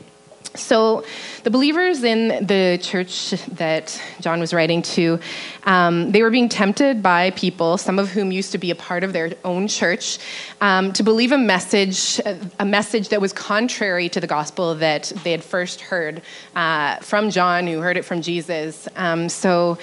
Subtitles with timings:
[0.55, 1.03] So,
[1.43, 5.19] the believers in the church that John was writing to,
[5.63, 9.03] um, they were being tempted by people, some of whom used to be a part
[9.03, 10.19] of their own church,
[10.61, 12.21] um, to believe a message,
[12.59, 16.21] a message that was contrary to the gospel that they had first heard
[16.55, 18.87] uh, from John, who heard it from Jesus.
[18.95, 19.79] Um, so,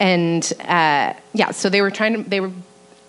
[0.00, 2.52] and uh, yeah, so they were trying to, they were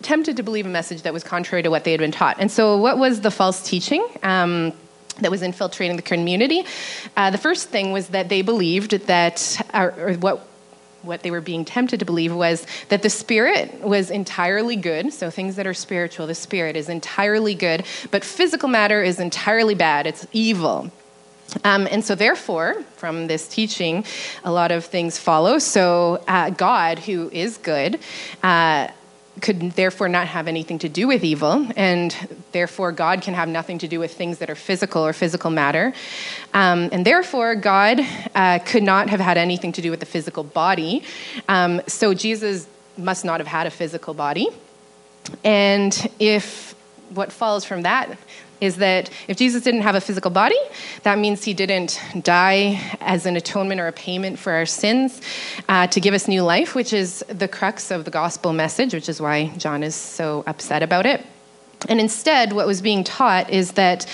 [0.01, 2.35] tempted to believe a message that was contrary to what they had been taught.
[2.39, 4.05] And so, what was the false teaching?
[4.21, 4.73] Um,
[5.21, 6.65] that was infiltrating the community.
[7.15, 10.47] Uh, the first thing was that they believed that, or, or what
[11.03, 15.13] what they were being tempted to believe was that the spirit was entirely good.
[15.13, 19.75] So, things that are spiritual, the spirit is entirely good, but physical matter is entirely
[19.75, 20.07] bad.
[20.07, 20.91] It's evil.
[21.63, 24.05] Um, and so, therefore, from this teaching,
[24.43, 25.59] a lot of things follow.
[25.59, 27.99] So, uh, God, who is good,
[28.41, 28.87] uh,
[29.41, 32.15] could therefore not have anything to do with evil, and
[32.51, 35.93] therefore God can have nothing to do with things that are physical or physical matter.
[36.53, 37.99] Um, and therefore, God
[38.35, 41.03] uh, could not have had anything to do with the physical body.
[41.49, 42.67] Um, so Jesus
[42.97, 44.49] must not have had a physical body.
[45.43, 46.75] And if
[47.09, 48.17] what follows from that
[48.63, 50.59] is that if Jesus didn't have a physical body,
[51.03, 55.21] that means he didn't die as an atonement or a payment for our sins
[55.67, 59.09] uh, to give us new life, which is the crux of the gospel message, which
[59.09, 61.25] is why John is so upset about it.
[61.89, 64.05] And instead, what was being taught is that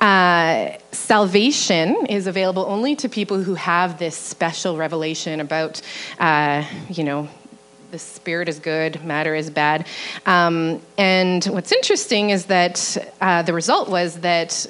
[0.00, 5.80] uh, salvation is available only to people who have this special revelation about,
[6.18, 7.28] uh, you know,
[7.92, 9.86] the spirit is good, matter is bad.
[10.24, 14.66] Um, and what's interesting is that uh, the result was that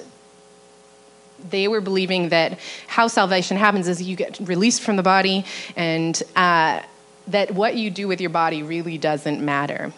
[1.48, 5.44] they were believing that how salvation happens is you get released from the body,
[5.76, 6.82] and uh,
[7.28, 9.92] that what you do with your body really doesn't matter.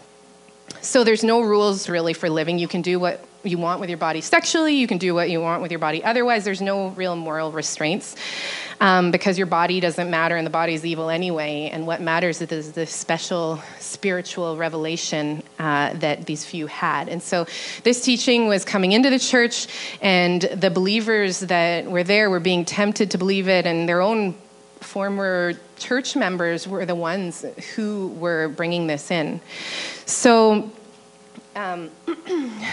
[0.83, 2.59] So there's no rules really for living.
[2.59, 5.41] You can do what you want with your body sexually, you can do what you
[5.41, 6.44] want with your body otherwise.
[6.44, 8.16] There's no real moral restraints
[8.81, 11.71] um, because your body doesn't matter and the body is evil anyway.
[11.72, 17.09] And what matters is the special spiritual revelation uh, that these few had.
[17.09, 17.47] And so
[17.83, 19.69] this teaching was coming into the church,
[20.00, 24.34] and the believers that were there were being tempted to believe it, and their own
[24.81, 27.44] former church members were the ones
[27.75, 29.41] who were bringing this in.
[30.06, 30.71] So
[31.56, 31.91] um,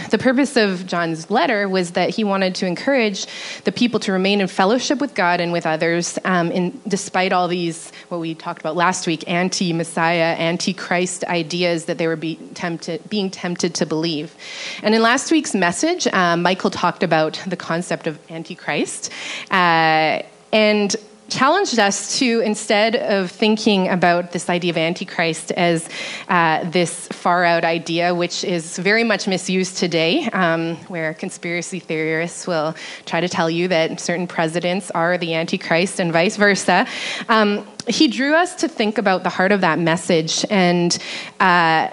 [0.10, 3.26] the purpose of John's letter was that he wanted to encourage
[3.64, 7.48] the people to remain in fellowship with God and with others, um, in, despite all
[7.48, 12.16] these, what we talked about last week, anti Messiah, anti Christ ideas that they were
[12.16, 14.36] be tempted, being tempted to believe.
[14.84, 19.12] And in last week's message, um, Michael talked about the concept of antichrist.
[19.50, 20.22] Uh,
[20.54, 20.96] and
[21.32, 25.88] challenged us to, instead of thinking about this idea of Antichrist as
[26.28, 32.46] uh, this far out idea, which is very much misused today, um, where conspiracy theorists
[32.46, 32.76] will
[33.06, 36.86] try to tell you that certain presidents are the Antichrist and vice versa,
[37.30, 41.00] um, he drew us to think about the heart of that message and
[41.40, 41.90] uh,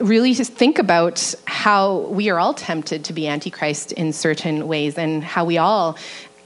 [0.00, 5.22] really think about how we are all tempted to be antichrist in certain ways and
[5.22, 5.96] how we all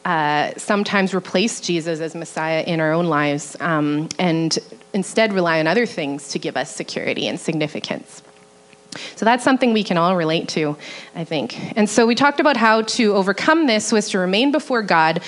[0.05, 4.59] uh, sometimes replace Jesus as Messiah in our own lives um, and
[4.93, 8.23] instead rely on other things to give us security and significance.
[9.17, 10.77] So that's something we can all relate to,
[11.15, 11.77] I think.
[11.77, 15.21] And so we talked about how to overcome this was to remain before God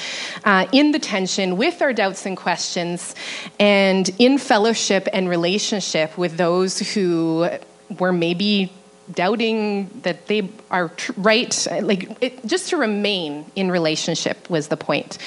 [0.44, 3.14] uh, in the tension with our doubts and questions
[3.58, 7.48] and in fellowship and relationship with those who
[7.98, 8.72] were maybe
[9.12, 14.76] doubting that they are tr- right like it, just to remain in relationship was the
[14.76, 15.18] point.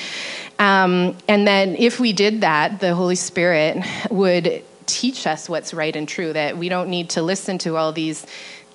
[0.57, 5.95] Um, and then if we did that the holy spirit would teach us what's right
[5.95, 8.25] and true that we don't need to listen to all these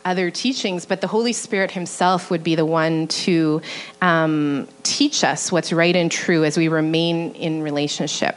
[0.05, 3.61] other teachings but the holy spirit himself would be the one to
[4.01, 8.37] um, teach us what's right and true as we remain in relationship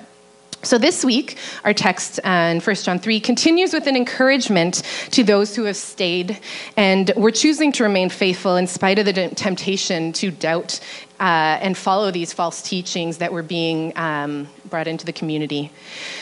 [0.63, 4.81] So this week, our text uh, in 1 John 3 continues with an encouragement
[5.11, 6.39] to those who have stayed
[6.75, 10.79] and were choosing to remain faithful in spite of the temptation to doubt
[11.19, 15.71] uh, and follow these false teachings that were being um, brought into the community.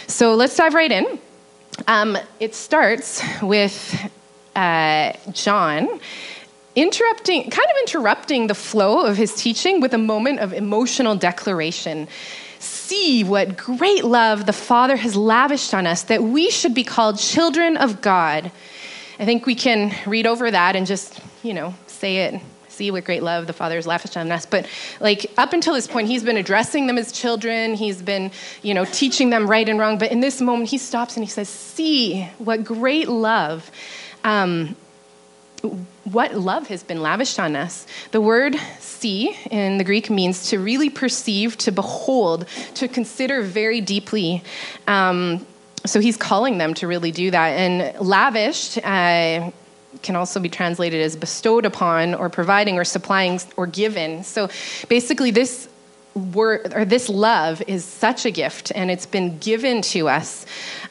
[0.07, 1.17] So let's dive right in.
[1.87, 4.11] Um, it starts with
[4.55, 5.99] uh, John
[6.75, 12.09] interrupting, kind of interrupting the flow of his teaching with a moment of emotional declaration
[12.65, 17.17] see what great love the Father has lavished on us, that we should be called
[17.17, 18.51] children of God.
[19.19, 22.41] I think we can read over that and just, you know, say it.
[22.67, 24.45] See what great love the Father has lavished on us.
[24.45, 24.67] But,
[24.99, 27.73] like, up until this point, he's been addressing them as children.
[27.73, 28.31] He's been,
[28.63, 29.97] you know, teaching them right and wrong.
[29.97, 33.71] But in this moment, he stops and he says, See what great love.
[34.25, 34.75] Um,
[36.05, 37.85] what love has been lavished on us.
[38.11, 43.81] The word see in the Greek means to really perceive, to behold, to consider very
[43.81, 44.43] deeply.
[44.87, 45.45] Um,
[45.85, 47.49] so he's calling them to really do that.
[47.49, 49.51] And lavished uh,
[50.01, 54.23] can also be translated as bestowed upon, or providing, or supplying, or given.
[54.23, 54.49] So
[54.87, 55.67] basically, this
[56.33, 60.45] or this love is such a gift and it's been given to us.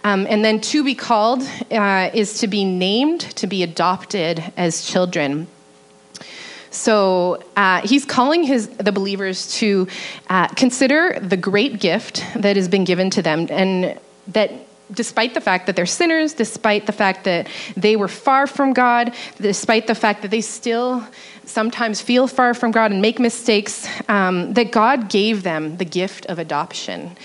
[0.04, 4.84] Um, and then to be called uh, is to be named to be adopted as
[4.84, 5.46] children.
[6.70, 9.86] So uh, he's calling his the believers to
[10.28, 13.98] uh, consider the great gift that has been given to them and
[14.28, 14.50] that
[14.92, 19.14] despite the fact that they're sinners despite the fact that they were far from god
[19.40, 21.04] despite the fact that they still
[21.46, 26.26] sometimes feel far from God and make mistakes, um, that God gave them the gift
[26.26, 27.16] of adoption,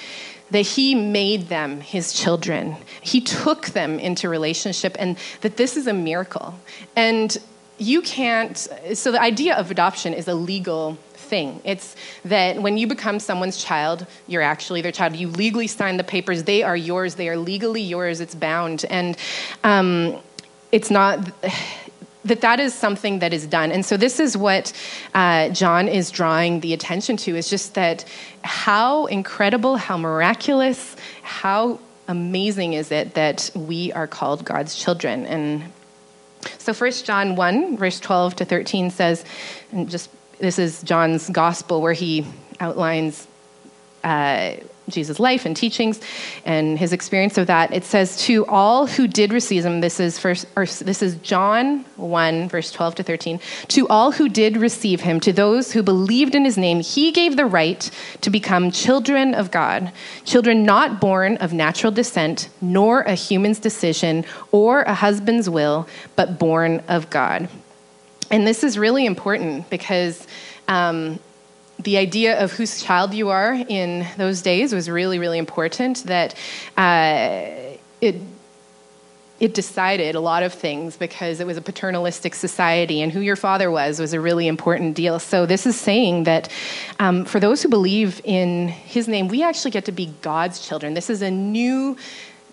[0.51, 2.75] that He made them His children.
[3.01, 6.59] He took them into relationship, and that this is a miracle.
[6.95, 7.35] And
[7.77, 8.57] you can't,
[8.93, 10.97] so the idea of adoption is a legal
[11.29, 11.61] thing.
[11.63, 11.95] It's
[12.25, 15.15] that when you become someone's child, you're actually their child.
[15.15, 18.85] You legally sign the papers, they are yours, they are legally yours, it's bound.
[18.89, 19.15] And
[19.63, 20.17] um,
[20.71, 21.31] it's not
[22.25, 24.73] that that is something that is done and so this is what
[25.13, 28.05] uh, john is drawing the attention to is just that
[28.43, 35.63] how incredible how miraculous how amazing is it that we are called god's children and
[36.57, 39.23] so First john 1 verse 12 to 13 says
[39.71, 40.09] and just
[40.39, 42.25] this is john's gospel where he
[42.59, 43.27] outlines
[44.03, 44.55] uh,
[44.89, 45.99] Jesus' life and teachings
[46.45, 50.19] and his experience of that, it says, To all who did receive him, this is
[50.19, 53.39] first or this is John 1, verse 12 to 13.
[53.69, 57.37] To all who did receive him, to those who believed in his name, he gave
[57.37, 57.89] the right
[58.21, 59.91] to become children of God,
[60.25, 66.39] children not born of natural descent, nor a human's decision or a husband's will, but
[66.39, 67.49] born of God.
[68.31, 70.27] And this is really important because
[70.67, 71.19] um,
[71.79, 76.03] the idea of whose child you are in those days was really, really important.
[76.05, 76.35] That
[76.77, 77.45] uh,
[78.01, 78.15] it
[79.39, 83.37] it decided a lot of things because it was a paternalistic society, and who your
[83.37, 85.17] father was was a really important deal.
[85.19, 86.49] So this is saying that
[86.99, 90.93] um, for those who believe in His name, we actually get to be God's children.
[90.93, 91.95] This is a new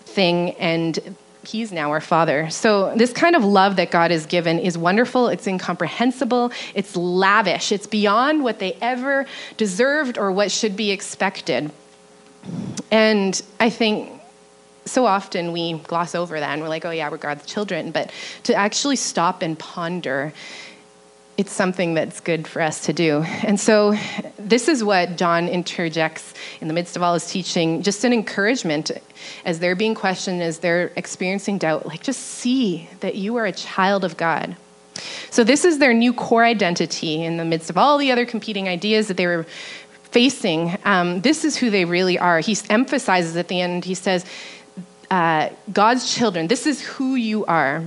[0.05, 2.49] thing, and He's now our Father.
[2.49, 7.71] So, this kind of love that God has given is wonderful, it's incomprehensible, it's lavish,
[7.71, 11.71] it's beyond what they ever deserved or what should be expected.
[12.91, 14.21] And I think
[14.83, 17.91] so often we gloss over that and we're like, oh, yeah, we're God's children.
[17.91, 18.11] But
[18.43, 20.33] to actually stop and ponder
[21.37, 23.21] it's something that's good for us to do.
[23.43, 23.95] And so,
[24.39, 28.91] this is what John interjects in the midst of all his teaching just an encouragement
[29.45, 33.51] as they're being questioned, as they're experiencing doubt, like just see that you are a
[33.51, 34.55] child of God.
[35.29, 38.67] So, this is their new core identity in the midst of all the other competing
[38.67, 39.45] ideas that they were
[40.11, 40.77] facing.
[40.85, 42.39] Um, this is who they really are.
[42.39, 44.25] He emphasizes at the end, he says,
[45.11, 47.83] uh, God's children, this is who you are.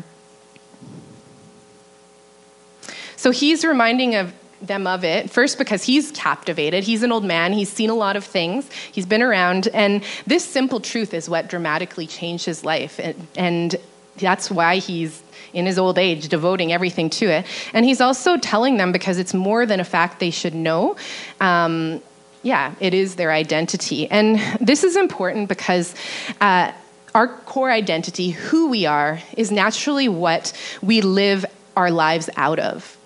[3.21, 6.85] So he's reminding of them of it first because he's captivated.
[6.85, 7.53] He's an old man.
[7.53, 8.71] He's seen a lot of things.
[8.91, 9.69] He's been around.
[9.75, 12.99] And this simple truth is what dramatically changed his life.
[12.99, 13.77] And, and
[14.17, 15.23] that's why he's
[15.53, 17.45] in his old age devoting everything to it.
[17.75, 20.97] And he's also telling them because it's more than a fact they should know.
[21.43, 22.01] Um,
[22.43, 24.11] yeah it is their identity.
[24.11, 25.95] And this is important because
[26.41, 26.73] uh,
[27.15, 31.45] our core identity who we are is naturally what we live
[31.77, 32.97] our lives out of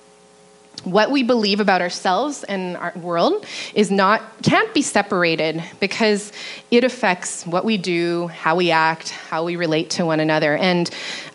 [0.85, 6.33] what we believe about ourselves and our world is not can't be separated because
[6.71, 10.91] it affects what we do how we act how we relate to one another and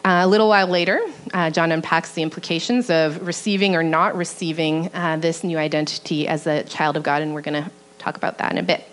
[0.05, 0.99] uh, a little while later
[1.33, 6.45] uh, john unpacks the implications of receiving or not receiving uh, this new identity as
[6.47, 8.83] a child of god and we're going to talk about that in a bit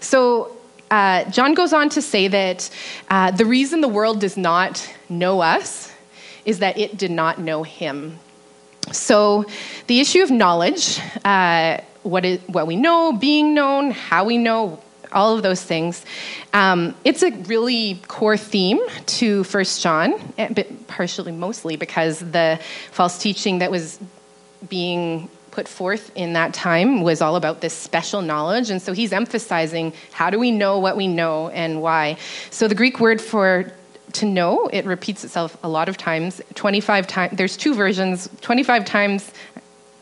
[0.00, 0.54] so
[0.90, 2.70] uh, John goes on to say that
[3.08, 5.90] uh, the reason the world does not know us
[6.44, 8.18] is that it did not know him.
[8.92, 9.46] So,
[9.86, 14.80] the issue of knowledge, uh, what, is, what we know, being known, how we know,
[15.12, 16.04] all of those things.
[16.52, 22.58] Um, it's a really core theme to First John, eh, but partially, mostly because the
[22.90, 23.98] false teaching that was
[24.68, 28.70] being put forth in that time was all about this special knowledge.
[28.70, 32.16] And so he's emphasizing how do we know what we know and why.
[32.50, 33.72] So the Greek word for
[34.14, 36.40] to know, it repeats itself a lot of times.
[36.54, 39.32] 25 times, there's two versions, 25 times.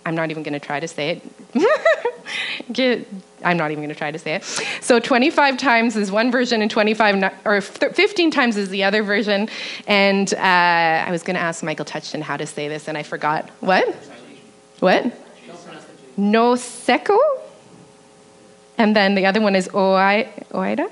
[0.04, 1.11] I'm not even going to try to say
[1.54, 2.73] it.
[2.73, 3.07] Get,
[3.45, 4.45] I'm not even going to try to say it.
[4.81, 9.49] So 25 times is one version, and 25 or 15 times is the other version.
[9.87, 13.02] And uh, I was going to ask Michael Touchton how to say this, and I
[13.02, 13.49] forgot.
[13.61, 13.88] What?
[14.81, 15.12] What?
[16.16, 17.19] No seco.
[18.78, 20.90] And then the other one is oida.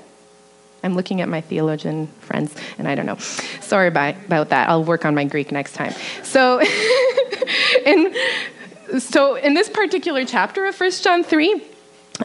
[0.83, 3.17] I'm looking at my theologian friends, and I don't know.
[3.17, 4.69] Sorry about, that.
[4.69, 5.93] I'll work on my Greek next time.
[6.23, 6.61] So,
[7.85, 8.15] in,
[8.99, 11.61] so in this particular chapter of 1 John 3,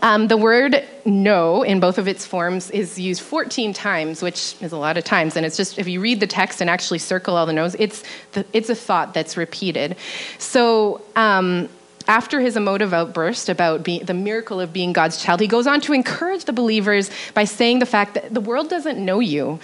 [0.02, 4.72] um, the word know in both of its forms is used 14 times, which is
[4.72, 5.36] a lot of times.
[5.36, 8.02] And it's just, if you read the text and actually circle all the no's, it's,
[8.32, 9.96] the, it's a thought that's repeated.
[10.38, 11.68] So, um,
[12.08, 15.92] after his emotive outburst about the miracle of being God's child, he goes on to
[15.92, 19.58] encourage the believers by saying the fact that the world doesn't know you.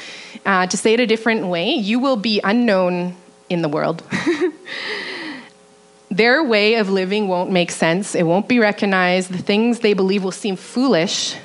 [0.44, 3.14] Uh, to say it a different way, you will be unknown
[3.48, 4.02] in the world.
[6.10, 9.30] Their way of living won't make sense, it won't be recognized.
[9.30, 11.36] The things they believe will seem foolish.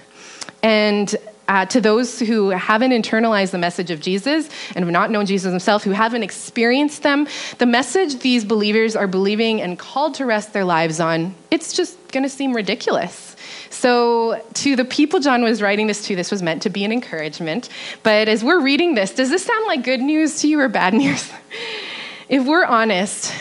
[0.63, 1.15] And
[1.47, 5.49] uh, to those who haven't internalized the message of Jesus and have not known Jesus
[5.51, 7.27] himself, who haven't experienced them,
[7.57, 11.95] the message these believers are believing and called to rest their lives on, it's just
[12.11, 13.35] going to seem ridiculous.
[13.69, 16.91] So, to the people John was writing this to, this was meant to be an
[16.91, 17.69] encouragement.
[18.01, 20.93] But as we're reading this, does this sound like good news to you or bad
[20.93, 21.31] news?
[22.29, 23.33] if we're honest,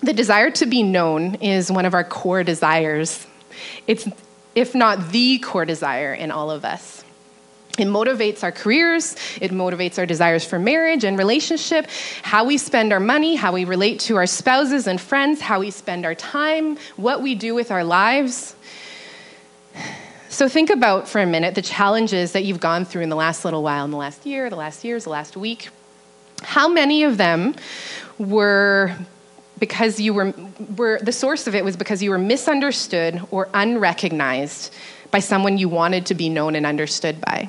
[0.00, 3.26] the desire to be known is one of our core desires.
[3.86, 4.06] It's,
[4.54, 6.97] if not the core desire in all of us.
[7.78, 11.88] It motivates our careers, it motivates our desires for marriage and relationship,
[12.22, 15.70] how we spend our money, how we relate to our spouses and friends, how we
[15.70, 18.56] spend our time, what we do with our lives.
[20.28, 23.44] So, think about for a minute the challenges that you've gone through in the last
[23.44, 25.68] little while, in the last year, the last years, the last week.
[26.42, 27.54] How many of them
[28.18, 28.94] were
[29.58, 30.34] because you were,
[30.76, 34.72] were, the source of it was because you were misunderstood or unrecognized
[35.10, 37.48] by someone you wanted to be known and understood by.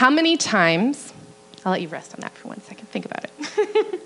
[0.00, 1.12] How many times,
[1.62, 4.02] I'll let you rest on that for one second, think about it.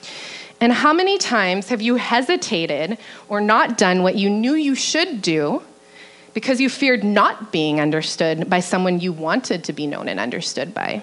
[0.60, 2.96] and how many times have you hesitated
[3.28, 5.64] or not done what you knew you should do
[6.32, 10.72] because you feared not being understood by someone you wanted to be known and understood
[10.72, 11.02] by?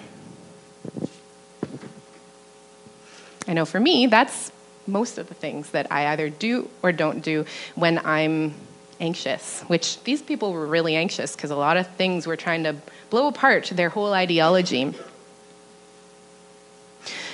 [3.46, 4.52] I know for me, that's
[4.86, 7.44] most of the things that I either do or don't do
[7.74, 8.54] when I'm
[9.00, 12.76] anxious, which these people were really anxious because a lot of things were trying to
[13.10, 14.94] blow apart their whole ideology.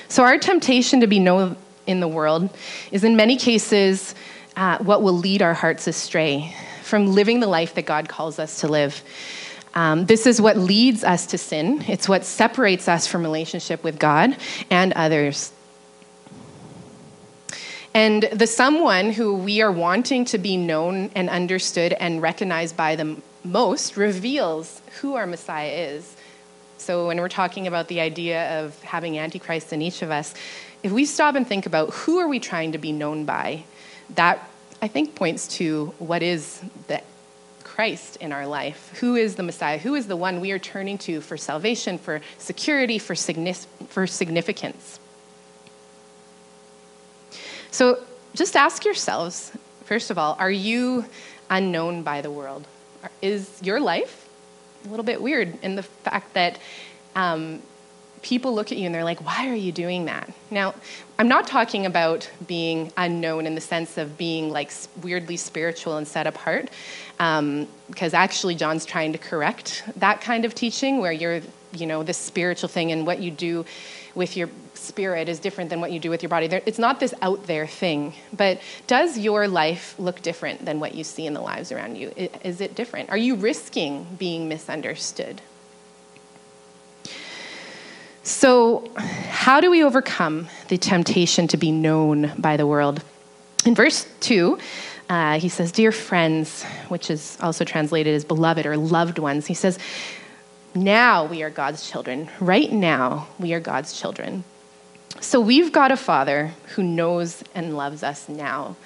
[0.09, 1.57] So, our temptation to be known
[1.87, 2.51] in the world
[2.93, 4.15] is in many cases
[4.57, 8.61] uh, what will lead our hearts astray from living the life that God calls us
[8.61, 9.03] to live.
[9.75, 11.83] Um, this is what leads us to sin.
[11.89, 14.37] It's what separates us from relationship with God
[14.71, 15.53] and others.
[17.95, 22.97] And the someone who we are wanting to be known and understood and recognized by
[22.97, 26.17] the most reveals who our Messiah is.
[26.77, 30.35] So when we're talking about the idea of having Antichrist in each of us,
[30.83, 33.63] if we stop and think about who are we trying to be known by,
[34.17, 34.51] that
[34.83, 37.01] I think points to what is the
[37.63, 38.93] Christ in our life.
[39.01, 39.79] Who is the Messiah?
[39.79, 44.99] Who is the one we are turning to for salvation, for security, for, for significance?
[47.75, 47.99] So
[48.35, 49.51] just ask yourselves,
[49.83, 51.07] first of all, are you
[51.51, 52.69] unknown by the world?
[53.21, 54.29] Is your life
[54.85, 56.61] a little bit weird in the fact that
[57.17, 57.61] um,
[58.23, 60.33] people look at you and they're like, why are you doing that?
[60.53, 60.73] Now,
[61.19, 64.71] I'm not talking about being unknown in the sense of being like
[65.03, 66.71] weirdly spiritual and set apart,
[67.19, 71.41] um, because actually John's trying to correct that kind of teaching where you're,
[71.73, 73.67] you know, this spiritual thing and what you do
[74.15, 74.49] with your
[74.85, 76.47] spirit is different than what you do with your body.
[76.67, 81.05] It's not this out there thing, but does your life look different than what you
[81.05, 82.13] see in the lives around you?
[82.43, 83.11] Is it different?
[83.11, 85.41] Are you risking being misunderstood?
[88.23, 93.03] So, how do we overcome the temptation to be known by the world?
[93.67, 94.59] In verse 2,
[95.11, 99.47] uh, he says, Dear friends, which is also translated as beloved or loved ones.
[99.47, 99.79] He says,
[100.75, 102.31] Now we are God's children.
[102.41, 104.45] Right now, we are God's children.
[105.25, 108.77] So we've got a father who knows and loves us now.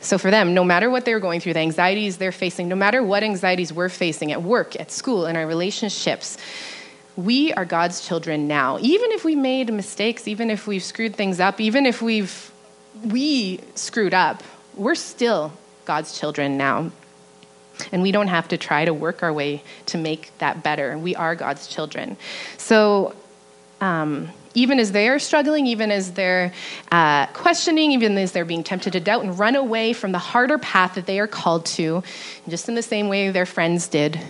[0.00, 3.02] So for them, no matter what they're going through, the anxieties they're facing, no matter
[3.02, 6.38] what anxieties we're facing at work, at school, in our relationships,
[7.14, 8.78] we are God's children now.
[8.80, 12.50] Even if we made mistakes, even if we've screwed things up, even if we've
[13.04, 14.42] we screwed up,
[14.74, 15.52] we're still
[15.84, 16.90] God's children now.
[17.92, 20.96] And we don't have to try to work our way to make that better.
[20.96, 22.16] We are God's children.
[22.56, 23.14] So,
[23.80, 26.52] um, even as they are struggling, even as they're
[26.90, 30.58] uh, questioning, even as they're being tempted to doubt and run away from the harder
[30.58, 32.02] path that they are called to,
[32.48, 34.20] just in the same way their friends did,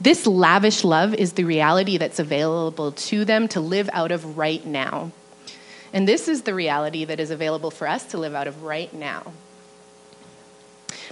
[0.00, 4.64] this lavish love is the reality that's available to them to live out of right
[4.64, 5.10] now.
[5.92, 8.92] And this is the reality that is available for us to live out of right
[8.92, 9.32] now.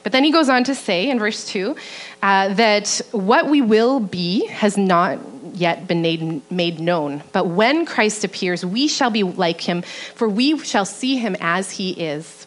[0.04, 1.74] But then he goes on to say in verse 2
[2.22, 5.18] uh, that what we will be has not
[5.54, 7.22] yet been made, made known.
[7.32, 9.82] But when Christ appears, we shall be like him,
[10.14, 12.46] for we shall see him as he is.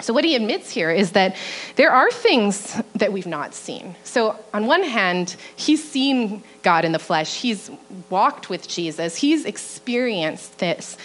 [0.00, 1.34] So, what he admits here is that
[1.74, 3.96] there are things that we've not seen.
[4.04, 7.68] So, on one hand, he's seen God in the flesh, he's
[8.08, 10.96] walked with Jesus, he's experienced this.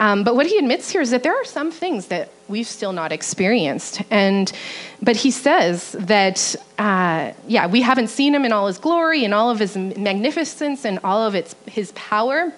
[0.00, 2.92] Um, but what he admits here is that there are some things that we've still
[2.92, 4.02] not experienced.
[4.10, 4.52] And,
[5.02, 9.32] but he says that, uh, yeah, we haven't seen him in all his glory and
[9.32, 12.52] all of his magnificence and all of its, his power.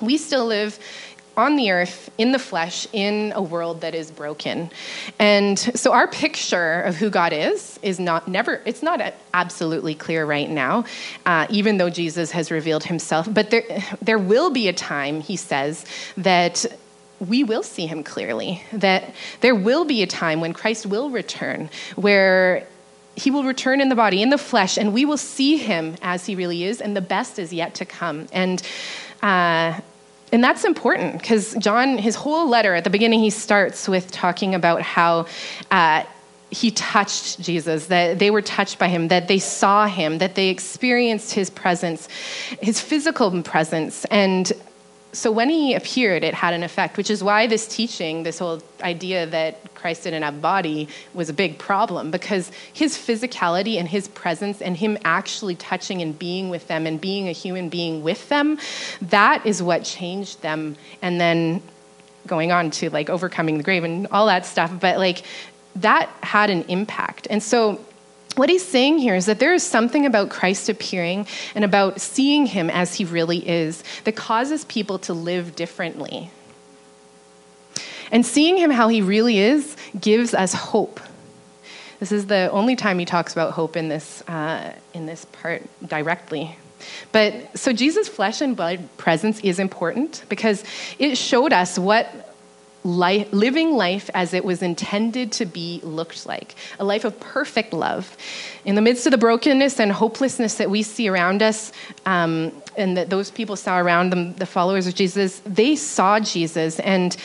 [0.00, 0.78] We still live
[1.38, 4.70] on the earth in the flesh in a world that is broken.
[5.18, 10.26] And so our picture of who god is is not never it's not absolutely clear
[10.26, 10.84] right now
[11.24, 13.28] uh, even though jesus has revealed himself.
[13.32, 13.62] But there
[14.02, 16.66] there will be a time he says that
[17.20, 21.68] we will see him clearly that there will be a time when christ will return
[21.96, 22.64] where
[23.18, 26.26] he will return in the body in the flesh and we will see him as
[26.26, 28.28] he really is and the best is yet to come.
[28.32, 28.62] And
[29.22, 29.80] uh,
[30.32, 34.54] and that's important because John, his whole letter at the beginning, he starts with talking
[34.54, 35.26] about how
[35.70, 36.04] uh,
[36.50, 40.48] he touched Jesus, that they were touched by him, that they saw him, that they
[40.48, 42.08] experienced his presence,
[42.60, 44.04] his physical presence.
[44.06, 44.50] And
[45.18, 48.62] so when he appeared, it had an effect, which is why this teaching, this whole
[48.82, 54.06] idea that Christ didn't have body, was a big problem because his physicality and his
[54.06, 58.28] presence and him actually touching and being with them and being a human being with
[58.28, 58.58] them,
[59.02, 60.76] that is what changed them.
[61.02, 61.62] And then
[62.28, 65.24] going on to like overcoming the grave and all that stuff, but like
[65.74, 67.26] that had an impact.
[67.28, 67.80] And so
[68.38, 72.46] what he's saying here is that there is something about Christ appearing and about seeing
[72.46, 76.30] him as he really is that causes people to live differently.
[78.12, 81.00] And seeing him how he really is gives us hope.
[81.98, 85.62] This is the only time he talks about hope in this, uh, in this part
[85.84, 86.56] directly.
[87.10, 90.62] But so Jesus' flesh and blood presence is important because
[91.00, 92.27] it showed us what
[92.88, 97.72] life, living life as it was intended to be looked like a life of perfect
[97.72, 98.16] love.
[98.64, 101.72] In the midst of the brokenness and hopelessness that we see around us,
[102.06, 106.80] um, and that those people saw around them, the followers of Jesus, they saw Jesus.
[106.80, 107.16] And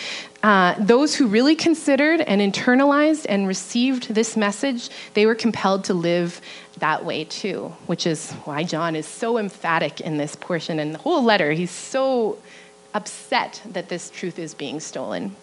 [0.41, 5.93] uh, those who really considered and internalized and received this message, they were compelled to
[5.93, 6.41] live
[6.79, 10.99] that way too, which is why John is so emphatic in this portion and the
[10.99, 11.53] whole letter.
[11.53, 12.37] He's so
[12.93, 15.35] upset that this truth is being stolen.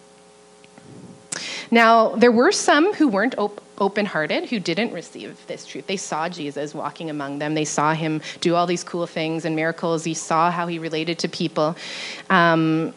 [1.69, 5.87] Now, there were some who weren't op- open hearted, who didn't receive this truth.
[5.87, 9.55] They saw Jesus walking among them, they saw him do all these cool things and
[9.55, 11.75] miracles, he saw how he related to people.
[12.29, 12.93] Um,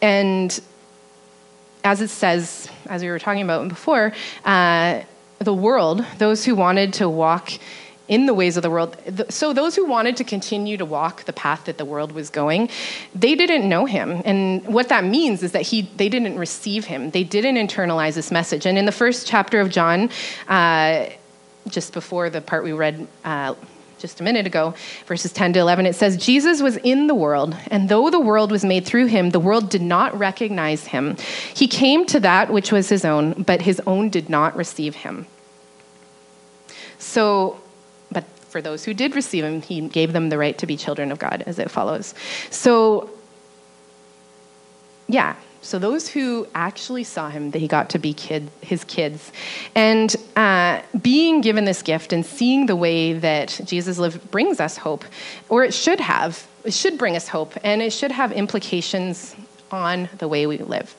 [0.00, 0.60] and
[1.82, 4.12] as it says, as we were talking about before,
[4.44, 5.00] uh,
[5.38, 7.52] the world, those who wanted to walk
[8.06, 8.96] in the ways of the world.
[9.30, 12.68] So those who wanted to continue to walk the path that the world was going,
[13.14, 14.20] they didn't know him.
[14.24, 17.10] And what that means is that he, they didn't receive him.
[17.10, 18.66] They didn't internalize this message.
[18.66, 20.10] And in the first chapter of John,
[20.48, 21.06] uh,
[21.68, 23.54] just before the part we read uh,
[23.98, 24.74] just a minute ago,
[25.06, 28.50] verses 10 to 11, it says, Jesus was in the world, and though the world
[28.50, 31.16] was made through him, the world did not recognize him.
[31.54, 35.26] He came to that which was his own, but his own did not receive him.
[36.98, 37.60] So
[38.54, 41.18] for those who did receive him, he gave them the right to be children of
[41.18, 42.14] God, as it follows.
[42.50, 43.10] So,
[45.08, 49.32] yeah, so those who actually saw him, that he got to be kid, his kids.
[49.74, 54.76] And uh, being given this gift and seeing the way that Jesus lived brings us
[54.76, 55.04] hope,
[55.48, 56.46] or it should have.
[56.62, 59.34] It should bring us hope, and it should have implications
[59.72, 60.94] on the way we live.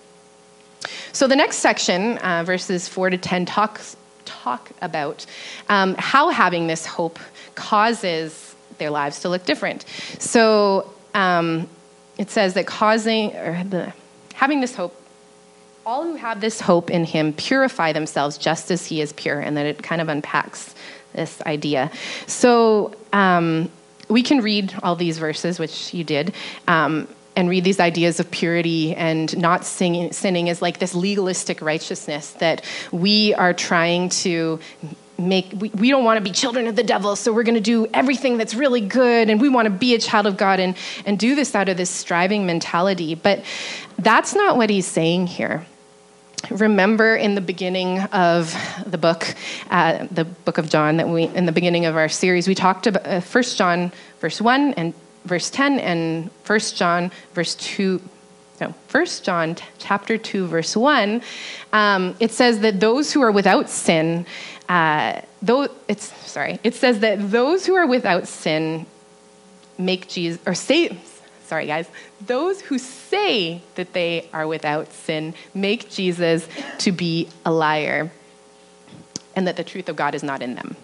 [1.13, 3.95] So the next section, uh, verses 4 to 10, talks,
[4.45, 5.25] talk about
[5.69, 7.17] um, how having this hope
[7.55, 9.85] causes their lives to look different.
[10.19, 11.67] So um,
[12.17, 13.93] it says that causing, or the,
[14.33, 14.93] having this hope,
[15.85, 19.55] all who have this hope in him purify themselves just as he is pure, and
[19.57, 20.75] that it kind of unpacks
[21.13, 21.91] this idea.
[22.27, 23.69] So um,
[24.09, 26.33] we can read all these verses, which you did,
[26.67, 31.61] um, and read these ideas of purity and not singing, sinning as like this legalistic
[31.61, 34.59] righteousness that we are trying to
[35.17, 37.61] make we, we don't want to be children of the devil so we're going to
[37.61, 40.75] do everything that's really good and we want to be a child of god and,
[41.05, 43.15] and do this out of this striving mentality.
[43.15, 43.43] But
[43.97, 45.65] that's not what he's saying here.
[46.51, 48.53] Remember in the beginning of
[48.85, 49.33] the book
[49.69, 52.85] uh, the book of john that we in the beginning of our series we talked
[52.85, 54.93] about uh, 1 john verse 1 and
[55.25, 58.01] verse 10 and 1 john verse 2
[58.61, 61.21] no, 1 John chapter 2, verse 1,
[61.73, 64.25] um, it says that those who are without sin,
[64.69, 68.85] uh, though it's sorry, it says that those who are without sin
[69.77, 70.97] make Jesus or say
[71.45, 71.87] sorry guys,
[72.25, 76.47] those who say that they are without sin make Jesus
[76.79, 78.11] to be a liar
[79.35, 80.75] and that the truth of God is not in them.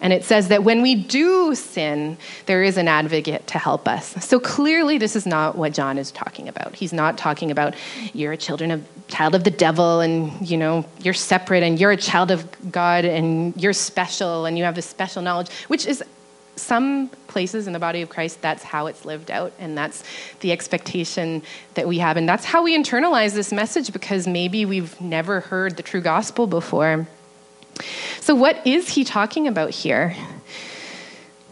[0.00, 4.24] And it says that when we do sin, there is an advocate to help us.
[4.24, 6.74] So clearly, this is not what John is talking about.
[6.74, 7.74] He's not talking about
[8.12, 11.90] you're a children of child of the devil and you know you're separate and you're
[11.90, 16.02] a child of God and you're special and you have this special knowledge, which is
[16.60, 20.04] some places in the body of Christ, that's how it's lived out, and that's
[20.40, 21.42] the expectation
[21.74, 22.16] that we have.
[22.16, 26.46] And that's how we internalize this message because maybe we've never heard the true gospel
[26.46, 27.06] before.
[28.20, 30.16] So, what is he talking about here?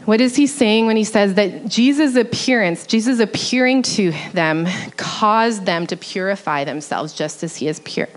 [0.05, 5.67] What is he saying when he says that Jesus' appearance, Jesus appearing to them, caused
[5.67, 8.09] them to purify themselves just as he is pure?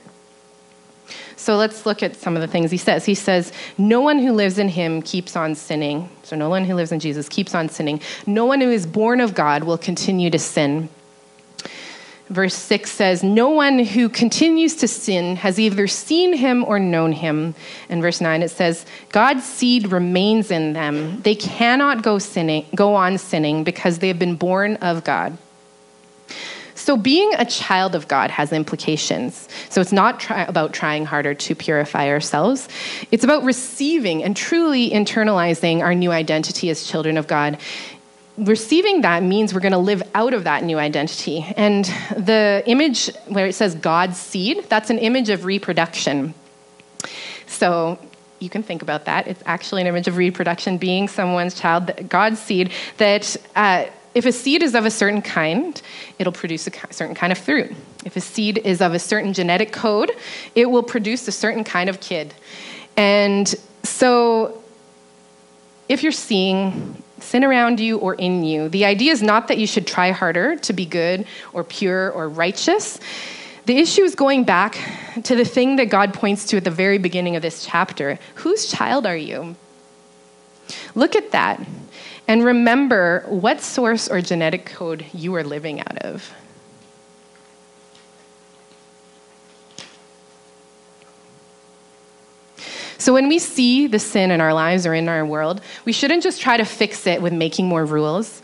[1.36, 3.04] So let's look at some of the things he says.
[3.04, 6.08] He says, No one who lives in him keeps on sinning.
[6.24, 8.00] So no one who lives in Jesus keeps on sinning.
[8.28, 10.88] No one who is born of God will continue to sin
[12.32, 17.12] verse 6 says, No one who continues to sin has either seen him or known
[17.12, 17.54] him.
[17.89, 21.22] And verse 9 it says, God's seed remains in them.
[21.22, 25.38] They cannot go, sinning, go on sinning because they have been born of God.
[26.74, 29.48] So, being a child of God has implications.
[29.70, 32.67] So, it's not try- about trying harder to purify ourselves.
[33.12, 37.60] It's about receiving and truly internalizing our new identity as children of God
[38.38, 41.46] receiving that means we're going to live out of that new identity.
[41.58, 46.34] And the image where it says God's seed, that's an image of reproduction.
[47.48, 48.00] So
[48.39, 49.28] you can think about that.
[49.28, 54.32] It's actually an image of reproduction, being someone's child, God's seed, that uh, if a
[54.32, 55.80] seed is of a certain kind,
[56.20, 57.74] it'll produce a certain kind of fruit.
[58.04, 60.12] If a seed is of a certain genetic code,
[60.56, 62.34] it will produce a certain kind of kid.
[62.98, 64.62] And so
[65.88, 68.70] if you're seeing sin around you or in you.
[68.70, 72.30] The idea is not that you should try harder to be good or pure or
[72.30, 73.00] righteous.
[73.66, 74.78] The issue is going back
[75.24, 78.18] to the thing that God points to at the very beginning of this chapter.
[78.36, 79.56] Whose child are you?
[80.96, 81.66] Look at that
[82.28, 86.34] and remember what source or genetic code you are living out of.
[93.02, 96.22] So when we see the sin in our lives or in our world, we shouldn't
[96.22, 98.44] just try to fix it with making more rules.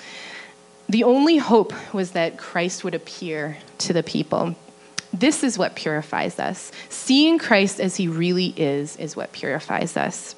[0.90, 4.56] The only hope was that Christ would appear to the people.
[5.14, 6.72] This is what purifies us.
[6.90, 10.34] Seeing Christ as he really is is what purifies us.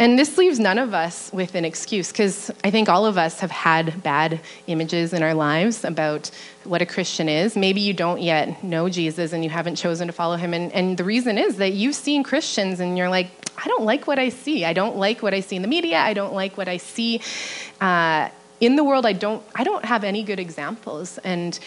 [0.00, 3.40] And this leaves none of us with an excuse because I think all of us
[3.40, 6.30] have had bad images in our lives about
[6.62, 7.56] what a Christian is.
[7.56, 10.54] Maybe you don't yet know Jesus and you haven't chosen to follow him.
[10.54, 14.06] And, and the reason is that you've seen Christians and you're like, I don't like
[14.06, 14.64] what I see.
[14.64, 15.98] I don't like what I see in the media.
[15.98, 17.20] I don't like what I see
[17.80, 18.28] uh,
[18.60, 19.04] in the world.
[19.04, 21.18] I don't, I don't have any good examples.
[21.18, 21.58] And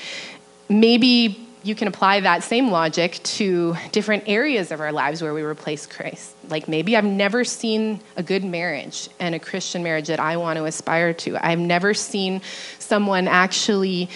[0.69, 5.43] maybe you can apply that same logic to different areas of our lives where we
[5.43, 6.35] replace Christ.
[6.49, 10.57] Like maybe I've never seen a good marriage and a Christian marriage that I want
[10.57, 11.37] to aspire to.
[11.45, 12.41] I've never seen
[12.79, 14.09] someone actually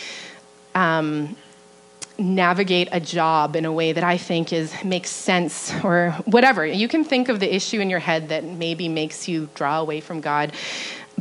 [0.73, 1.35] um,
[2.17, 6.65] navigate a job in a way that I think is makes sense or whatever.
[6.65, 10.01] You can think of the issue in your head that maybe makes you draw away
[10.01, 10.51] from God.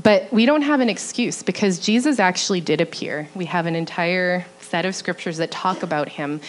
[0.03, 3.29] But we don't have an excuse because Jesus actually did appear.
[3.35, 6.41] We have an entire set of scriptures that talk about him.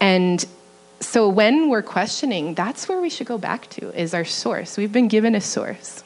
[0.00, 0.44] And
[1.00, 4.76] so when we're questioning, that's where we should go back to is our source.
[4.76, 6.04] We've been given a source.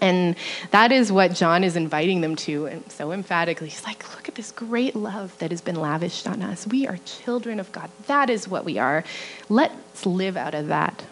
[0.00, 0.34] And
[0.70, 3.68] that is what John is inviting them to, and so emphatically.
[3.68, 6.66] He's like, Look at this great love that has been lavished on us.
[6.66, 7.90] We are children of God.
[8.06, 9.04] That is what we are.
[9.48, 11.04] Let's live out of that.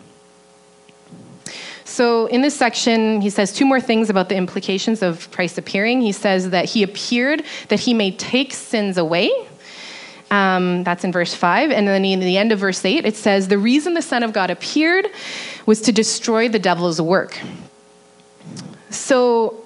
[1.85, 6.01] So, in this section, he says two more things about the implications of Christ appearing.
[6.01, 9.31] He says that he appeared that he may take sins away.
[10.33, 11.71] Um, that's in verse 5.
[11.71, 14.33] And then in the end of verse 8, it says, The reason the Son of
[14.33, 15.07] God appeared
[15.67, 17.39] was to destroy the devil's work.
[18.89, 19.63] So,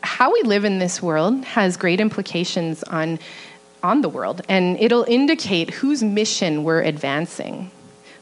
[0.00, 3.18] how we live in this world has great implications on,
[3.82, 7.72] on the world, and it'll indicate whose mission we're advancing.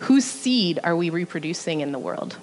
[0.01, 2.39] Whose seed are we reproducing in the world?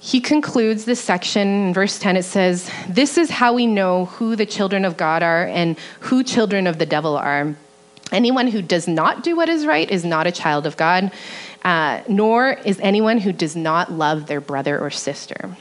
[0.00, 2.16] He concludes this section in verse 10.
[2.16, 6.22] It says, This is how we know who the children of God are and who
[6.22, 7.56] children of the devil are.
[8.12, 11.10] Anyone who does not do what is right is not a child of God,
[11.62, 15.56] uh, nor is anyone who does not love their brother or sister.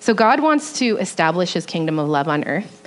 [0.00, 2.82] So, God wants to establish his kingdom of love on earth,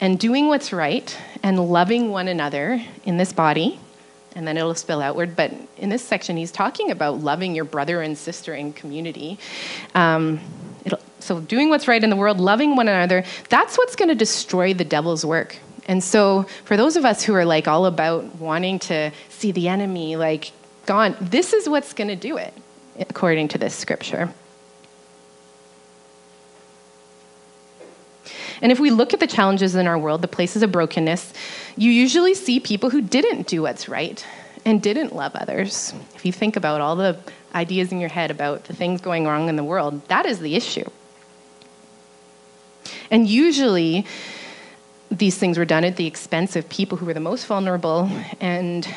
[0.00, 3.78] and doing what's right and loving one another in this body
[4.34, 5.36] and then it'll spill outward.
[5.36, 9.38] But in this section, he's talking about loving your brother and sister in community.
[9.94, 10.40] Um,
[11.20, 14.74] so, doing what's right in the world, loving one another, that's what's going to destroy
[14.74, 15.56] the devil's work.
[15.86, 19.68] And so, for those of us who are like all about wanting to see the
[19.68, 20.52] enemy like
[20.84, 22.52] gone, this is what's going to do it,
[22.98, 24.32] according to this scripture.
[28.64, 31.34] And if we look at the challenges in our world, the places of brokenness,
[31.76, 34.24] you usually see people who didn't do what's right
[34.64, 35.92] and didn't love others.
[36.14, 37.18] If you think about all the
[37.54, 40.54] ideas in your head about the things going wrong in the world, that is the
[40.54, 40.86] issue.
[43.10, 44.06] And usually,
[45.10, 48.88] these things were done at the expense of people who were the most vulnerable, and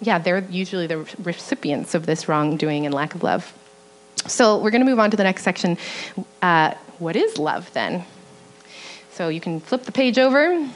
[0.00, 3.52] yeah, they're usually the recipients of this wrongdoing and lack of love.
[4.28, 5.76] So, we're going to move on to the next section.
[6.40, 8.04] Uh, what is love then?
[9.12, 10.68] So you can flip the page over.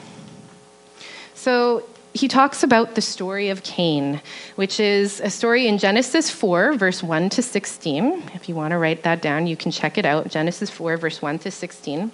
[1.35, 4.21] So he talks about the story of Cain,
[4.57, 8.31] which is a story in Genesis 4, verse 1 to 16.
[8.35, 10.29] If you want to write that down, you can check it out.
[10.29, 12.13] Genesis 4, verse 1 to 16.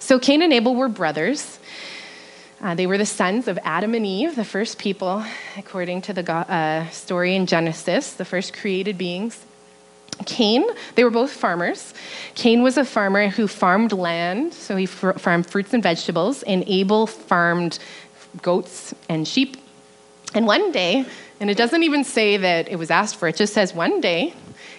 [0.00, 1.58] So Cain and Abel were brothers.
[2.60, 5.24] Uh, they were the sons of Adam and Eve, the first people,
[5.56, 9.44] according to the uh, story in Genesis, the first created beings.
[10.26, 11.92] Cain, they were both farmers.
[12.34, 17.06] Cain was a farmer who farmed land, so he farmed fruits and vegetables, and Abel
[17.06, 17.78] farmed
[18.42, 19.56] goats and sheep.
[20.34, 21.04] And one day,
[21.40, 24.34] and it doesn't even say that it was asked for, it just says one day,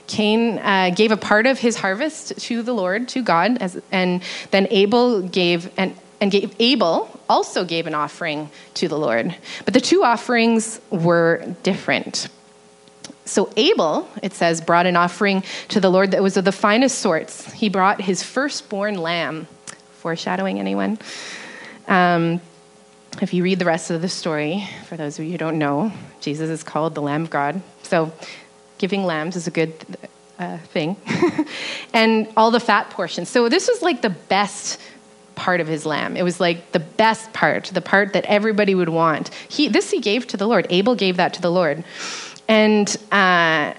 [0.08, 4.21] Cain uh, gave a part of his harvest to the Lord, to God, as, and
[4.52, 9.36] then Abel gave, and, and gave, Abel also gave an offering to the Lord.
[9.65, 12.28] But the two offerings were different.
[13.25, 16.99] So Abel, it says, brought an offering to the Lord that was of the finest
[16.99, 17.51] sorts.
[17.53, 19.47] He brought his firstborn lamb.
[19.99, 20.99] Foreshadowing anyone?
[21.88, 22.39] Um,
[23.21, 25.91] if you read the rest of the story, for those of you who don't know,
[26.19, 27.61] Jesus is called the Lamb of God.
[27.83, 28.11] So
[28.77, 29.73] giving lambs is a good
[30.38, 30.97] uh, thing.
[31.93, 33.29] and all the fat portions.
[33.29, 34.79] So this was like the best
[35.35, 36.17] part of his lamb.
[36.17, 39.29] It was like the best part, the part that everybody would want.
[39.49, 40.67] He, this he gave to the Lord.
[40.69, 41.83] Abel gave that to the Lord.
[42.47, 43.73] And uh,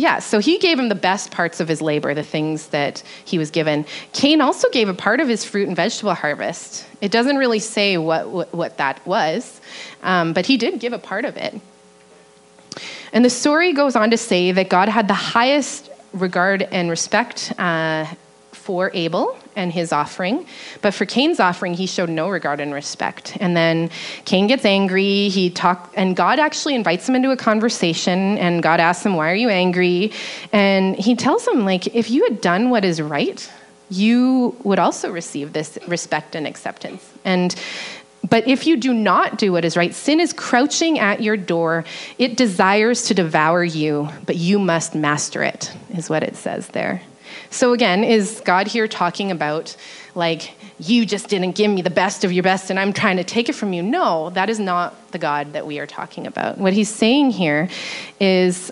[0.00, 3.38] yeah, so he gave him the best parts of his labor, the things that he
[3.38, 3.84] was given.
[4.12, 6.86] Cain also gave a part of his fruit and vegetable harvest.
[7.00, 9.60] It doesn't really say what, what, what that was,
[10.02, 11.60] um, but he did give a part of it.
[13.12, 17.52] And the story goes on to say that God had the highest regard and respect
[17.58, 18.06] uh,
[18.52, 20.46] for Abel and his offering.
[20.82, 23.36] But for Cain's offering, he showed no regard and respect.
[23.40, 23.90] And then
[24.24, 25.28] Cain gets angry.
[25.28, 28.38] He talk, and God actually invites him into a conversation.
[28.38, 30.12] And God asks him, "Why are you angry?"
[30.52, 33.48] And he tells him, "Like if you had done what is right,
[33.90, 37.54] you would also receive this respect and acceptance." And
[38.28, 41.84] but if you do not do what is right, sin is crouching at your door.
[42.18, 47.00] It desires to devour you, but you must master it, is what it says there.
[47.50, 49.76] So, again, is God here talking about,
[50.14, 53.24] like, you just didn't give me the best of your best and I'm trying to
[53.24, 53.82] take it from you?
[53.82, 56.58] No, that is not the God that we are talking about.
[56.58, 57.68] What he's saying here
[58.20, 58.70] is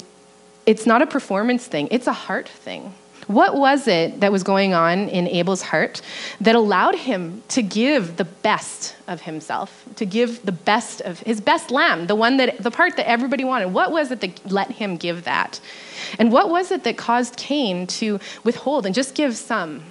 [0.64, 2.94] it's not a performance thing, it's a heart thing.
[3.28, 6.00] What was it that was going on in Abel's heart
[6.40, 11.38] that allowed him to give the best of himself, to give the best of his
[11.38, 13.68] best lamb, the one that the part that everybody wanted?
[13.74, 15.60] What was it that let him give that?
[16.18, 19.82] And what was it that caused Cain to withhold and just give some?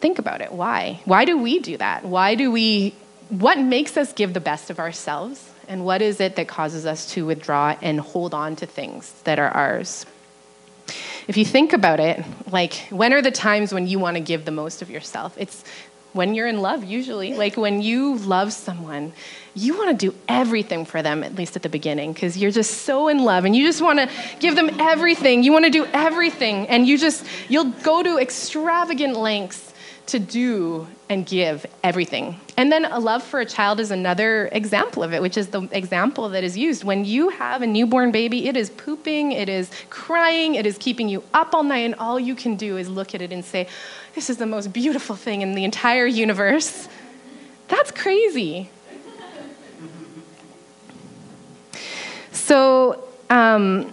[0.00, 0.50] Think about it.
[0.50, 1.00] Why?
[1.04, 2.04] Why do we do that?
[2.04, 2.92] Why do we
[3.28, 5.48] what makes us give the best of ourselves?
[5.68, 9.38] And what is it that causes us to withdraw and hold on to things that
[9.38, 10.06] are ours?
[11.28, 14.44] If you think about it, like when are the times when you want to give
[14.44, 15.36] the most of yourself?
[15.36, 15.64] It's
[16.12, 17.34] when you're in love, usually.
[17.34, 19.12] Like when you love someone,
[19.54, 22.82] you want to do everything for them, at least at the beginning, because you're just
[22.82, 24.08] so in love and you just want to
[24.38, 25.42] give them everything.
[25.42, 29.65] You want to do everything, and you just, you'll go to extravagant lengths
[30.06, 32.38] to do and give everything.
[32.56, 35.62] And then a love for a child is another example of it, which is the
[35.72, 36.84] example that is used.
[36.84, 41.08] When you have a newborn baby, it is pooping, it is crying, it is keeping
[41.08, 43.68] you up all night, and all you can do is look at it and say,
[44.14, 46.88] This is the most beautiful thing in the entire universe.
[47.68, 48.70] That's crazy.
[52.32, 53.92] So, um,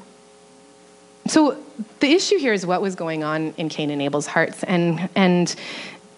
[1.26, 1.58] so
[2.02, 5.56] the issue here is what was going on in Cain and Abel's hearts, and and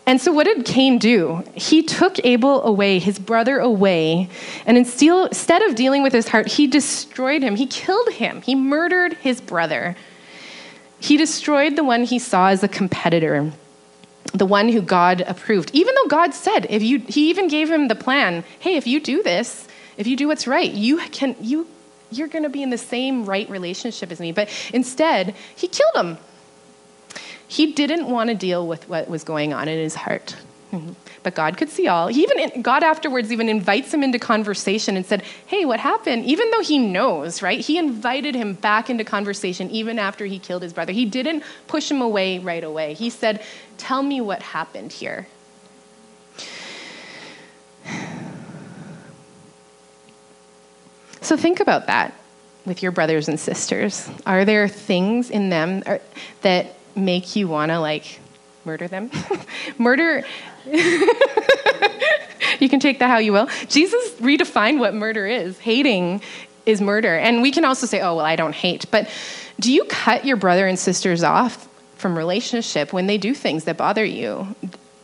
[0.08, 1.44] and so, what did Cain do?
[1.56, 4.30] He took Abel away, his brother away,
[4.66, 7.56] and instead of dealing with his heart, he destroyed him.
[7.56, 8.42] He killed him.
[8.44, 9.96] He murdered his brother.
[11.00, 13.52] He destroyed the one he saw as a competitor,
[14.32, 15.72] the one who God approved.
[15.74, 19.00] Even though God said, if you, he even gave him the plan hey, if you
[19.00, 21.68] do this, if you do what's right, you can, you,
[22.12, 24.32] you're going to be in the same right relationship as me.
[24.32, 26.18] But instead, he killed him.
[27.48, 30.36] He didn't want to deal with what was going on in his heart.
[30.72, 30.94] Mm-hmm.
[31.24, 32.08] But God could see all.
[32.08, 36.52] He even God afterwards even invites him into conversation and said, "Hey, what happened?" Even
[36.52, 37.60] though he knows, right?
[37.60, 40.92] He invited him back into conversation even after he killed his brother.
[40.92, 42.94] He didn't push him away right away.
[42.94, 43.42] He said,
[43.78, 45.28] "Tell me what happened here."
[51.22, 52.14] So think about that
[52.68, 54.08] with your brothers and sisters.
[54.28, 56.00] Are there things in them er,
[56.42, 58.20] that make you want to like
[58.66, 59.12] murder them.
[59.78, 60.24] murder,
[60.66, 61.08] you
[62.70, 63.48] can take that how you will.
[63.68, 65.58] Jesus redefined what murder is.
[65.60, 66.22] Hating
[66.66, 67.16] is murder.
[67.16, 68.90] And we can also say, oh, well, I don't hate.
[68.90, 69.10] But
[69.60, 73.78] do you cut your brother and sisters off from relationship when they do things that
[73.78, 74.56] bother you?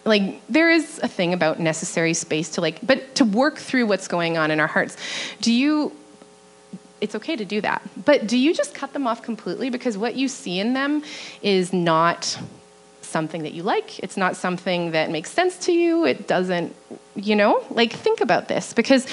[0.04, 4.08] Like, there is a thing about necessary space to, like, but to work through what's
[4.08, 4.98] going on in our hearts.
[5.42, 5.96] Do you
[7.02, 7.82] it's okay to do that.
[8.06, 11.04] But do you just cut them off completely because what you see in them
[11.42, 12.40] is not
[13.02, 14.00] something that you like?
[14.00, 16.06] It's not something that makes sense to you.
[16.06, 16.76] It doesn't,
[17.16, 17.66] you know?
[17.72, 19.08] Like, think about this because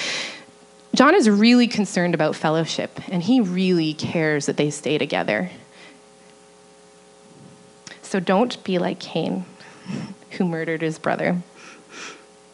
[0.95, 5.49] John is really concerned about fellowship and he really cares that they stay together.
[8.03, 9.45] So don't be like Cain,
[10.31, 11.41] who murdered his brother.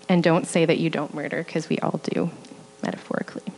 [0.07, 2.29] And don't say that you don't murder because we all do,
[2.83, 3.54] metaphorically.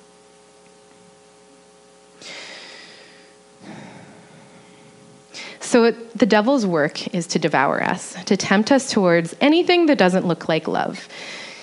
[5.68, 10.26] So, the devil's work is to devour us, to tempt us towards anything that doesn't
[10.26, 11.10] look like love.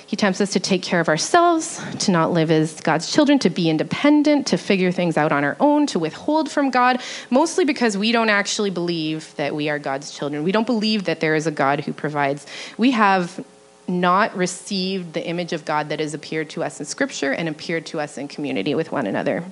[0.07, 3.49] He tempts us to take care of ourselves, to not live as God's children, to
[3.49, 7.97] be independent, to figure things out on our own, to withhold from God, mostly because
[7.97, 10.45] we don't actually believe that we are God's children.
[10.45, 12.47] We don't believe that there is a God who provides.
[12.77, 13.43] We have
[13.89, 17.87] not received the image of God that has appeared to us in Scripture and appeared
[17.87, 19.45] to us in community with one another.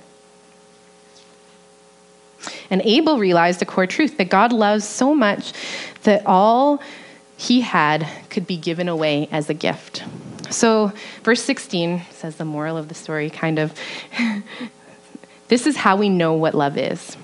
[2.69, 5.53] And Abel realized the core truth that God loves so much
[6.03, 6.81] that all
[7.37, 10.03] he had could be given away as a gift.
[10.49, 10.91] So,
[11.23, 13.73] verse 16 says the moral of the story kind of
[15.47, 17.17] this is how we know what love is.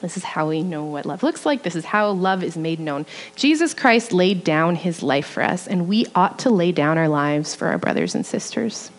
[0.00, 1.64] This is how we know what love looks like.
[1.64, 3.04] This is how love is made known.
[3.34, 7.08] Jesus Christ laid down his life for us, and we ought to lay down our
[7.08, 8.90] lives for our brothers and sisters.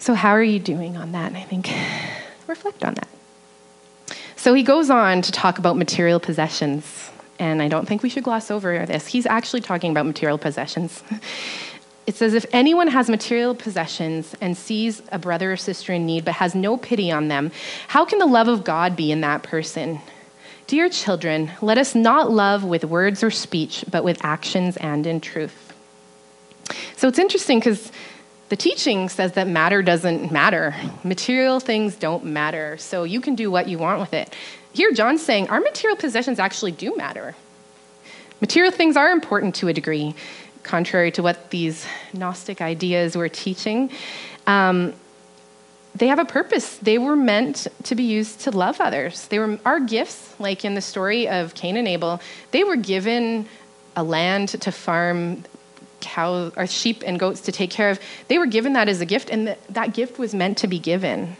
[0.00, 1.26] So, how are you doing on that?
[1.26, 1.70] And I think
[2.46, 3.08] reflect on that.
[4.34, 7.10] So, he goes on to talk about material possessions.
[7.38, 9.06] And I don't think we should gloss over this.
[9.06, 11.02] He's actually talking about material possessions.
[12.06, 16.24] It says, if anyone has material possessions and sees a brother or sister in need
[16.24, 17.52] but has no pity on them,
[17.86, 20.00] how can the love of God be in that person?
[20.66, 25.20] Dear children, let us not love with words or speech, but with actions and in
[25.20, 25.72] truth.
[26.96, 27.92] So it's interesting because
[28.50, 30.74] the teaching says that matter doesn't matter.
[31.04, 32.76] Material things don't matter.
[32.78, 34.34] So you can do what you want with it.
[34.72, 37.36] Here, John's saying our material possessions actually do matter.
[38.40, 40.16] Material things are important to a degree,
[40.64, 43.90] contrary to what these Gnostic ideas were teaching.
[44.48, 44.94] Um,
[45.94, 46.76] they have a purpose.
[46.78, 49.28] They were meant to be used to love others.
[49.28, 52.20] They were our gifts, like in the story of Cain and Abel.
[52.50, 53.46] They were given
[53.94, 55.44] a land to farm
[56.00, 59.06] cows or sheep and goats to take care of, they were given that as a
[59.06, 61.36] gift, and that, gift was meant to be given.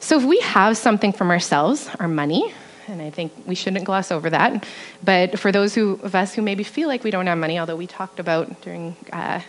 [0.00, 2.54] So if we have something from ourselves, our money,
[2.86, 4.66] and I think we shouldn't gloss over that.
[5.04, 7.76] But for those who, of us who maybe feel like we don't have money, although
[7.76, 9.40] we talked about during uh,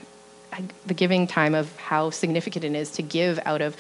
[0.86, 3.78] the giving time of how significant it is to give out of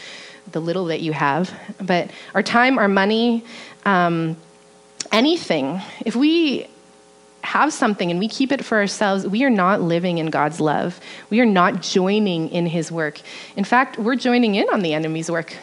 [0.51, 1.51] the little that you have,
[1.81, 3.43] but our time, our money,
[3.85, 4.37] um,
[5.11, 6.67] anything, if we
[7.49, 10.99] have something and we keep it for ourselves, we are not living in God's love.
[11.31, 13.19] We are not joining in His work.
[13.55, 15.55] In fact, we're joining in on the enemy's work.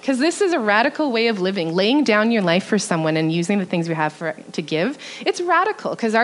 [0.00, 3.32] Because this is a radical way of living, laying down your life for someone and
[3.32, 4.98] using the things we have for, to give.
[5.26, 6.14] It's radical because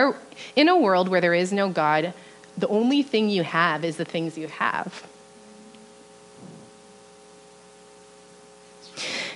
[0.55, 2.13] in a world where there is no God,
[2.57, 5.05] the only thing you have is the things you have.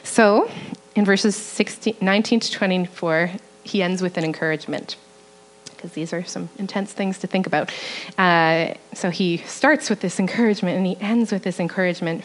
[0.03, 0.49] So,
[0.95, 3.31] in verses 16, 19 to 24,
[3.63, 4.95] he ends with an encouragement
[5.83, 7.69] because these are some intense things to think about.
[8.17, 12.23] Uh, so he starts with this encouragement and he ends with this encouragement.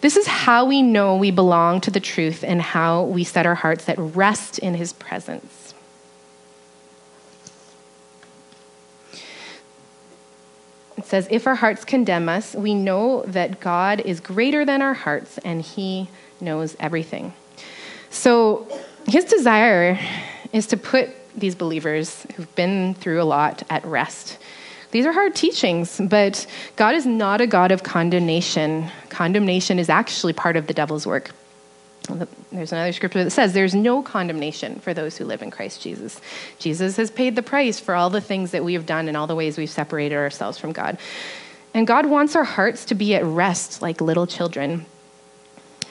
[0.00, 3.54] This is how we know we belong to the truth and how we set our
[3.54, 5.74] hearts at rest in his presence.
[10.98, 14.94] It says, If our hearts condemn us, we know that God is greater than our
[14.94, 16.08] hearts and he
[16.40, 17.32] knows everything.
[18.10, 18.66] So
[19.06, 20.00] his desire
[20.52, 24.38] is to put these believers who've been through a lot at rest.
[24.90, 28.88] These are hard teachings, but God is not a God of condemnation.
[29.08, 31.32] Condemnation is actually part of the devil's work.
[32.52, 36.20] There's another scripture that says there's no condemnation for those who live in Christ Jesus.
[36.58, 39.26] Jesus has paid the price for all the things that we have done and all
[39.26, 40.98] the ways we've separated ourselves from God.
[41.74, 44.86] And God wants our hearts to be at rest like little children.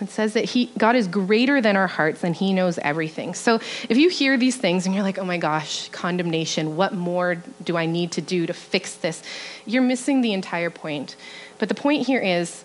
[0.02, 3.34] It says that he, God is greater than our hearts and he knows everything.
[3.34, 3.56] So
[3.90, 7.78] if you hear these things and you're like, oh my gosh, condemnation, what more do
[7.78, 9.24] I need to do to fix this?
[9.66, 11.16] You're missing the entire point.
[11.60, 12.64] But the point here is,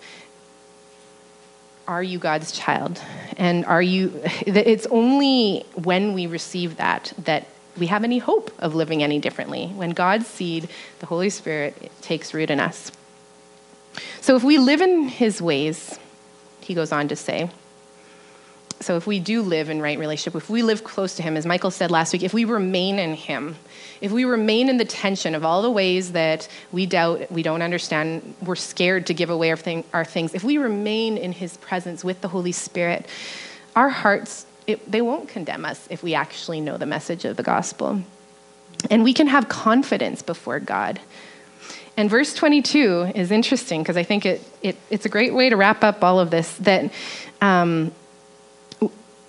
[1.87, 3.01] are you God's child?
[3.37, 8.75] And are you, it's only when we receive that that we have any hope of
[8.75, 9.67] living any differently.
[9.67, 10.67] When God's seed,
[10.99, 12.91] the Holy Spirit, takes root in us.
[14.19, 15.97] So if we live in his ways,
[16.63, 17.49] he goes on to say.
[18.81, 21.45] So if we do live in right relationship, if we live close to him, as
[21.45, 23.55] Michael said last week, if we remain in him,
[24.01, 27.61] if we remain in the tension of all the ways that we doubt, we don't
[27.61, 31.57] understand, we're scared to give away our, thing, our things, if we remain in his
[31.57, 33.05] presence with the Holy Spirit,
[33.75, 37.43] our hearts, it, they won't condemn us if we actually know the message of the
[37.43, 38.01] gospel.
[38.89, 40.99] And we can have confidence before God
[41.97, 45.57] and verse 22 is interesting because I think it, it, it's a great way to
[45.57, 46.91] wrap up all of this that
[47.41, 47.91] um,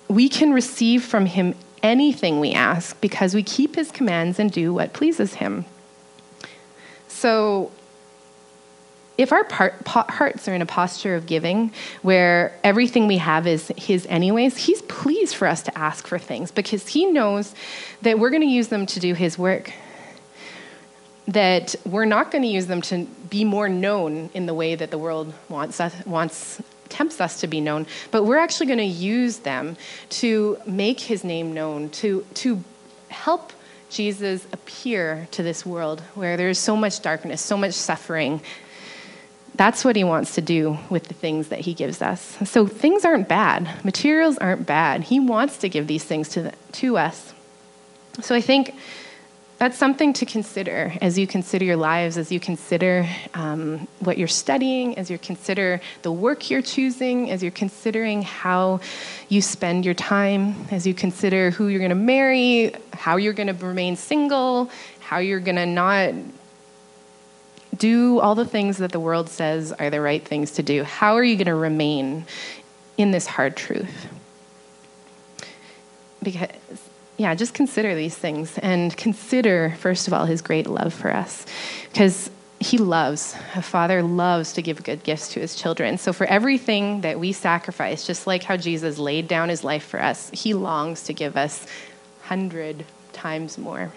[0.07, 4.73] we can receive from him anything we ask because we keep his commands and do
[4.73, 5.65] what pleases him.
[7.09, 7.71] So,
[9.17, 13.71] if our part, hearts are in a posture of giving where everything we have is
[13.77, 17.53] his anyways he's pleased for us to ask for things because he knows
[18.01, 19.71] that we're going to use them to do his work
[21.27, 24.91] that we're not going to use them to be more known in the way that
[24.91, 28.85] the world wants us, wants tempts us to be known, but we're actually going to
[28.85, 29.75] use them
[30.09, 32.63] to make his name known, to to
[33.09, 33.53] help
[33.89, 38.41] Jesus appear to this world where there's so much darkness, so much suffering.
[39.55, 42.37] That's what he wants to do with the things that he gives us.
[42.43, 43.85] So things aren't bad.
[43.85, 45.03] Materials aren't bad.
[45.03, 47.33] He wants to give these things to, the, to us.
[48.21, 48.73] So I think
[49.63, 54.27] that's something to consider as you consider your lives, as you consider um, what you're
[54.27, 58.81] studying, as you consider the work you're choosing, as you're considering how
[59.29, 63.47] you spend your time, as you consider who you're going to marry, how you're going
[63.47, 66.13] to remain single, how you're going to not
[67.77, 70.83] do all the things that the world says are the right things to do.
[70.83, 72.25] How are you going to remain
[72.97, 74.09] in this hard truth?
[76.21, 76.49] Because
[77.23, 81.45] yeah, just consider these things and consider, first of all, his great love for us.
[81.89, 85.97] Because he loves, a father loves to give good gifts to his children.
[85.97, 90.01] So, for everything that we sacrifice, just like how Jesus laid down his life for
[90.01, 91.65] us, he longs to give us
[92.23, 93.93] hundred times more.